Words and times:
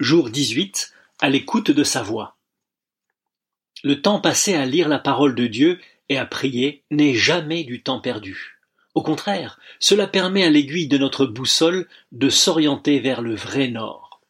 Jour 0.00 0.28
18. 0.28 0.92
À 1.20 1.30
l'écoute 1.30 1.70
de 1.70 1.84
sa 1.84 2.02
voix. 2.02 2.36
Le 3.84 4.02
temps 4.02 4.20
passé 4.20 4.54
à 4.54 4.66
lire 4.66 4.88
la 4.88 4.98
parole 4.98 5.36
de 5.36 5.46
Dieu 5.46 5.80
et 6.08 6.18
à 6.18 6.26
prier 6.26 6.82
n'est 6.90 7.14
jamais 7.14 7.62
du 7.62 7.80
temps 7.80 8.00
perdu. 8.00 8.58
Au 8.94 9.02
contraire, 9.02 9.60
cela 9.78 10.08
permet 10.08 10.42
à 10.42 10.50
l'aiguille 10.50 10.88
de 10.88 10.98
notre 10.98 11.26
boussole 11.26 11.86
de 12.10 12.28
s'orienter 12.28 12.98
vers 12.98 13.22
le 13.22 13.36
vrai 13.36 13.68
nord. 13.68 14.20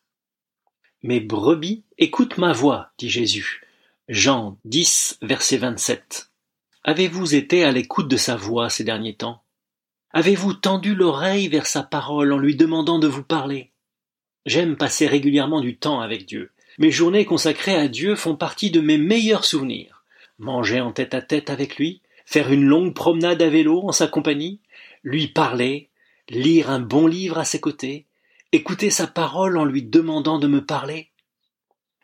Mes 1.03 1.21
brebis 1.21 1.83
écoutent 1.97 2.37
ma 2.37 2.53
voix, 2.53 2.91
dit 2.99 3.09
Jésus. 3.09 3.63
Jean 4.09 4.59
10, 4.67 5.17
verset 5.23 5.57
27. 5.57 6.31
Avez-vous 6.83 7.35
été 7.35 7.65
à 7.65 7.73
l'écoute 7.73 8.09
de 8.09 8.19
sa 8.19 8.37
voix 8.37 8.69
ces 8.69 8.85
derniers 8.85 9.17
temps? 9.17 9.43
Avez-vous 10.11 10.53
tendu 10.53 10.95
l'oreille 10.95 11.49
vers 11.49 11.67
sa 11.67 11.83
parole 11.83 12.35
en 12.35 12.39
lui 12.39 12.55
demandant 12.55 12.99
de 12.99 13.09
vous 13.09 13.25
parler? 13.25 13.71
J'aime 14.47 14.77
passer 14.77 15.07
régulièrement 15.07 15.61
du 15.61 15.77
temps 15.77 16.01
avec 16.01 16.27
Dieu. 16.27 16.51
Mes 16.79 16.91
journées 16.91 17.25
consacrées 17.25 17.77
à 17.77 17.89
Dieu 17.89 18.15
font 18.17 18.37
partie 18.37 18.71
de 18.71 18.81
mes 18.81 18.99
meilleurs 18.99 19.45
souvenirs. 19.45 20.05
Manger 20.39 20.81
en 20.81 20.93
tête 20.93 21.15
à 21.15 21.23
tête 21.23 21.51
avec 21.51 21.77
lui, 21.77 22.01
faire 22.27 22.53
une 22.53 22.65
longue 22.65 22.95
promenade 22.95 23.41
à 23.41 23.49
vélo 23.49 23.83
en 23.85 23.93
sa 23.93 24.07
compagnie, 24.07 24.61
lui 25.03 25.29
parler, 25.29 25.89
lire 26.29 26.71
un 26.71 26.81
bon 26.81 27.07
livre 27.07 27.39
à 27.39 27.45
ses 27.45 27.61
côtés, 27.61 28.07
écouter 28.53 28.91
sa 28.91 29.07
parole 29.07 29.57
en 29.57 29.65
lui 29.65 29.83
demandant 29.83 30.39
de 30.39 30.49
me 30.49 30.65
parler. 30.65 31.11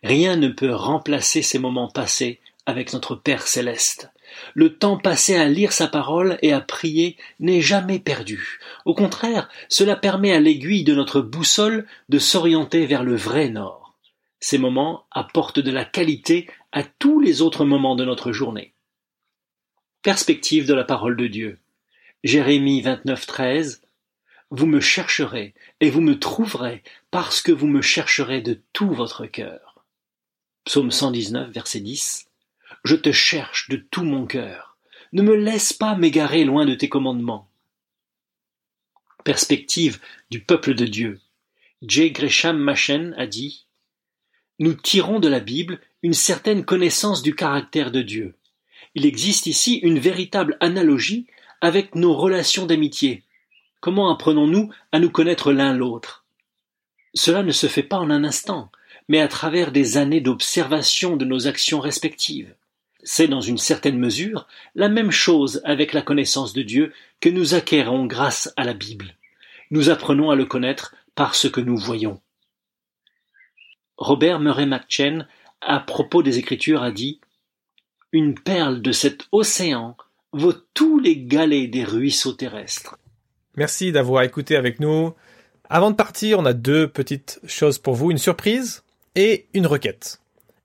Rien 0.03 0.37
ne 0.37 0.49
peut 0.49 0.75
remplacer 0.75 1.43
ces 1.43 1.59
moments 1.59 1.91
passés 1.91 2.41
avec 2.65 2.93
notre 2.93 3.17
Père 3.17 3.47
céleste. 3.47 4.11
Le 4.55 4.77
temps 4.77 4.97
passé 4.97 5.37
à 5.37 5.49
lire 5.49 5.73
sa 5.73 5.87
parole 5.87 6.39
et 6.43 6.53
à 6.53 6.61
prier 6.61 7.17
n'est 7.39 7.61
jamais 7.61 7.99
perdu. 7.99 8.59
Au 8.85 8.95
contraire, 8.95 9.49
cela 9.69 9.97
permet 9.97 10.33
à 10.33 10.41
l'aiguille 10.41 10.85
de 10.85 10.95
notre 10.95 11.21
boussole 11.21 11.87
de 12.09 12.19
s'orienter 12.19 12.87
vers 12.87 13.05
le 13.05 13.17
vrai 13.17 13.49
nord. 13.49 13.97
Ces 14.41 14.59
moments 14.59 15.07
apportent 15.11 15.61
de 15.61 15.71
la 15.71 15.85
qualité 15.85 16.49
à 16.73 16.83
tous 16.83 17.21
les 17.21 17.43
autres 17.43 17.65
moments 17.65 17.97
de 17.97 18.05
notre 18.05 18.33
journée. 18.33 18.73
Perspective 20.03 20.67
de 20.67 20.75
la 20.75 20.85
parole 20.85 21.17
de 21.17 21.27
Dieu. 21.27 21.59
Jérémie 22.25 22.81
29, 22.81 23.27
13. 23.27 23.83
Vous 24.51 24.67
me 24.67 24.81
chercherez 24.81 25.55
et 25.81 25.91
vous 25.91 26.01
me 26.01 26.19
trouverez 26.19 26.83
parce 27.11 27.43
que 27.43 27.53
vous 27.53 27.67
me 27.67 27.83
chercherez 27.83 28.41
de 28.41 28.61
tout 28.73 28.91
votre 28.91 29.27
cœur. 29.27 29.85
Psaume 30.65 30.91
119, 30.91 31.51
verset 31.51 31.81
10. 31.81 32.30
Je 32.85 32.97
te 32.97 33.13
cherche 33.13 33.69
de 33.69 33.77
tout 33.77 34.05
mon 34.05 34.27
cœur. 34.27 34.77
Ne 35.13 35.23
me 35.23 35.35
laisse 35.35 35.73
pas 35.73 35.97
m'égarer 35.97 36.45
loin 36.45 36.65
de 36.65 36.75
tes 36.75 36.89
commandements. 36.89 37.49
Perspective 39.25 40.01
du 40.31 40.41
peuple 40.41 40.75
de 40.75 40.87
Dieu. 40.87 41.21
J. 41.83 42.11
Gresham 42.11 42.59
Machen 42.59 43.15
a 43.19 43.27
dit 43.27 43.67
Nous 44.59 44.75
tirons 44.75 45.21
de 45.21 45.29
la 45.29 45.41
Bible 45.41 45.81
une 46.03 46.15
certaine 46.15 46.65
connaissance 46.65 47.23
du 47.23 47.35
caractère 47.35 47.91
de 47.91 48.01
Dieu. 48.03 48.35
Il 48.95 49.05
existe 49.05 49.47
ici 49.47 49.77
une 49.83 49.99
véritable 49.99 50.57
analogie 50.61 51.27
avec 51.61 51.95
nos 51.95 52.15
relations 52.15 52.67
d'amitié. 52.67 53.25
Comment 53.81 54.11
apprenons-nous 54.11 54.71
à 54.93 54.99
nous 54.99 55.11
connaître 55.11 55.53
l'un 55.53 55.75
l'autre? 55.75 56.25
Cela 57.15 57.43
ne 57.43 57.53
se 57.53 57.67
fait 57.67 57.83
pas 57.83 57.99
en 57.99 58.11
un 58.11 58.25
instant, 58.25 58.71
mais 59.09 59.21
à 59.21 59.29
travers 59.29 59.73
des 59.73 59.97
années 59.97 60.21
d'observation 60.21 61.17
de 61.17 61.25
nos 61.25 61.47
actions 61.47 61.81
respectives. 61.81 62.55
C'est 63.03 63.29
dans 63.29 63.41
une 63.41 63.59
certaine 63.59 63.99
mesure 63.99 64.47
la 64.75 64.89
même 64.89 65.11
chose 65.11 65.63
avec 65.65 65.93
la 65.93 66.03
connaissance 66.03 66.53
de 66.53 66.63
Dieu 66.63 66.93
que 67.21 67.29
nous 67.29 67.55
acquérons 67.55 68.07
grâce 68.07 68.53
à 68.57 68.65
la 68.65 68.75
Bible. 68.75 69.15
Nous 69.71 69.91
apprenons 69.91 70.31
à 70.31 70.37
le 70.37 70.45
connaître 70.45 70.95
par 71.15 71.35
ce 71.35 71.49
que 71.49 71.61
nous 71.61 71.77
voyons. 71.77 72.21
Robert 73.97 74.41
Murray 74.41 74.67
McChen, 74.67 75.27
à 75.61 75.81
propos 75.81 76.23
des 76.23 76.39
Écritures, 76.39 76.83
a 76.83 76.91
dit 76.91 77.21
Une 78.13 78.35
perle 78.35 78.83
de 78.83 78.93
cet 78.93 79.29
océan 79.31 79.97
vaut 80.33 80.55
tous 80.75 80.99
les 80.99 81.17
galets 81.17 81.71
des 81.71 81.85
ruisseaux 81.85 82.33
terrestres. 82.33 82.99
Merci 83.57 83.93
d'avoir 83.93 84.23
écouté 84.23 84.57
avec 84.57 84.81
nous. 84.81 85.13
Avant 85.69 85.91
de 85.91 85.97
partir, 85.97 86.39
on 86.39 86.47
a 86.47 86.53
deux 86.53 86.89
petites 86.89 87.41
choses 87.47 87.79
pour 87.79 87.95
vous, 87.95 88.11
une 88.11 88.19
surprise 88.19 88.83
et 89.15 89.47
une 89.55 89.67
requête. 89.67 90.20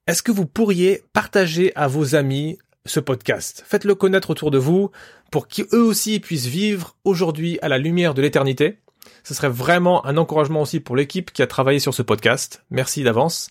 Est-ce 0.08 0.22
que 0.22 0.32
vous 0.32 0.46
pourriez 0.46 1.02
partager 1.14 1.76
à 1.76 1.88
vos 1.88 2.14
amis 2.14 2.60
ce 2.86 3.00
podcast? 3.00 3.64
Faites-le 3.66 3.96
connaître 3.96 4.30
autour 4.30 4.52
de 4.52 4.60
vous 4.60 4.92
pour 5.32 5.48
qu'eux 5.48 5.82
aussi 5.82 6.20
puissent 6.20 6.46
vivre 6.46 6.96
aujourd'hui 7.06 7.58
à 7.64 7.70
la 7.70 7.80
lumière 7.80 8.14
de 8.14 8.22
l'éternité. 8.22 8.78
Ce 9.24 9.34
serait 9.34 9.50
vraiment 9.50 10.06
un 10.06 10.18
encouragement 10.18 10.62
aussi 10.62 10.80
pour 10.80 10.96
l'équipe 10.96 11.32
qui 11.32 11.42
a 11.42 11.48
travaillé 11.48 11.80
sur 11.80 11.96
ce 11.96 12.04
podcast. 12.04 12.64
Merci 12.70 13.02
d'avance. 13.02 13.50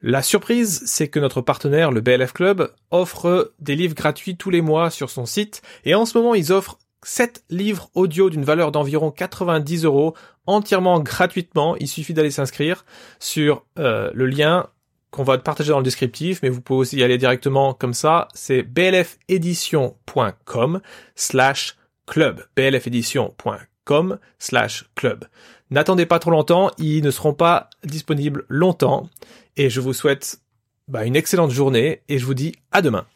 La 0.00 0.22
surprise, 0.22 0.82
c'est 0.86 1.08
que 1.08 1.20
notre 1.20 1.42
partenaire, 1.42 1.92
le 1.92 2.00
BLF 2.00 2.32
Club, 2.32 2.72
offre 2.90 3.52
des 3.58 3.76
livres 3.76 3.94
gratuits 3.94 4.38
tous 4.38 4.48
les 4.48 4.62
mois 4.62 4.88
sur 4.88 5.10
son 5.10 5.26
site. 5.26 5.60
Et 5.84 5.94
en 5.94 6.06
ce 6.06 6.16
moment, 6.16 6.34
ils 6.34 6.50
offrent 6.50 6.78
7 7.02 7.44
livres 7.50 7.90
audio 7.92 8.30
d'une 8.30 8.44
valeur 8.44 8.72
d'environ 8.72 9.10
90 9.10 9.84
euros 9.84 10.14
entièrement 10.46 10.98
gratuitement. 11.00 11.76
Il 11.76 11.88
suffit 11.88 12.14
d'aller 12.14 12.30
s'inscrire 12.30 12.86
sur 13.18 13.66
euh, 13.78 14.10
le 14.14 14.24
lien 14.24 14.70
qu'on 15.10 15.24
va 15.24 15.38
partager 15.38 15.70
dans 15.70 15.78
le 15.78 15.84
descriptif, 15.84 16.40
mais 16.42 16.48
vous 16.48 16.60
pouvez 16.60 16.80
aussi 16.80 16.98
y 16.98 17.02
aller 17.02 17.18
directement 17.18 17.74
comme 17.74 17.94
ça. 17.94 18.28
C'est 18.34 18.62
blfedition.com 18.62 20.80
slash 21.14 21.76
club. 22.06 22.44
blfedition.com 22.56 24.18
slash 24.38 24.84
club. 24.94 25.24
N'attendez 25.70 26.06
pas 26.06 26.18
trop 26.18 26.30
longtemps, 26.30 26.70
ils 26.78 27.02
ne 27.02 27.10
seront 27.10 27.34
pas 27.34 27.70
disponibles 27.84 28.44
longtemps. 28.48 29.08
Et 29.56 29.70
je 29.70 29.80
vous 29.80 29.92
souhaite 29.92 30.40
bah, 30.88 31.04
une 31.04 31.16
excellente 31.16 31.50
journée 31.50 32.02
et 32.08 32.18
je 32.18 32.26
vous 32.26 32.34
dis 32.34 32.54
à 32.72 32.82
demain. 32.82 33.06